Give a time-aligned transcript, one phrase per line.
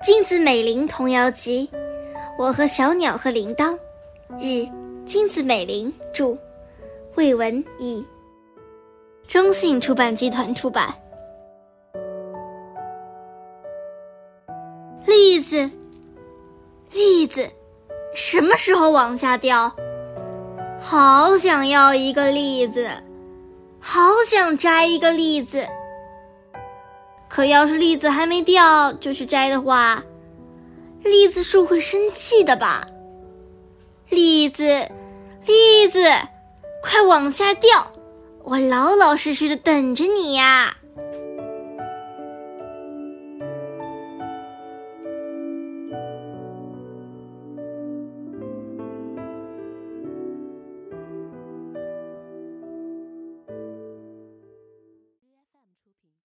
[0.00, 1.68] 金子美玲童谣集，
[2.38, 3.76] 我和小鸟和铃铛，
[4.38, 4.64] 日，
[5.04, 6.38] 金子美玲著，
[7.16, 8.06] 魏文译，
[9.26, 10.94] 中信出版集团出版。
[15.04, 15.68] 栗子，
[16.92, 17.50] 栗子，
[18.14, 19.74] 什么时候往下掉？
[20.78, 22.88] 好想要一个栗子，
[23.80, 25.66] 好想摘一个栗子。
[27.38, 30.02] 可要是栗子还没掉就去摘的话，
[31.04, 32.84] 栗子树会生气的吧？
[34.10, 34.64] 栗子，
[35.46, 36.02] 栗子，
[36.82, 37.92] 快往下掉！
[38.42, 40.77] 我老老实实的等着你呀。